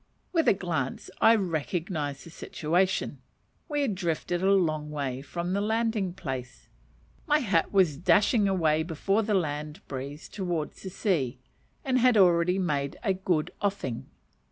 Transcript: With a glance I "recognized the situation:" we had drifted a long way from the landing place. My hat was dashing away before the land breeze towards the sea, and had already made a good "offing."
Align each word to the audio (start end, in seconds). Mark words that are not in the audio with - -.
With 0.33 0.47
a 0.47 0.53
glance 0.55 1.11
I 1.21 1.35
"recognized 1.35 2.25
the 2.25 2.31
situation:" 2.31 3.19
we 3.69 3.83
had 3.83 3.93
drifted 3.93 4.41
a 4.41 4.51
long 4.51 4.89
way 4.89 5.21
from 5.21 5.53
the 5.53 5.61
landing 5.61 6.13
place. 6.13 6.69
My 7.27 7.37
hat 7.37 7.71
was 7.71 7.97
dashing 7.97 8.47
away 8.47 8.81
before 8.81 9.21
the 9.21 9.35
land 9.35 9.79
breeze 9.87 10.27
towards 10.27 10.81
the 10.81 10.89
sea, 10.89 11.37
and 11.85 11.99
had 11.99 12.17
already 12.17 12.57
made 12.57 12.97
a 13.03 13.13
good 13.13 13.51
"offing." 13.61 14.05